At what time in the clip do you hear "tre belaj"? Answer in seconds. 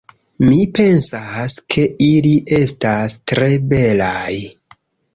3.33-4.29